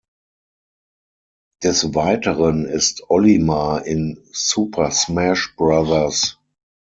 Des 1.61 1.93
Weiteren 1.93 2.65
ist 2.65 3.07
Olimar 3.11 3.85
in 3.85 4.19
"Super 4.31 4.89
Smash 4.89 5.55
Bros. 5.55 6.39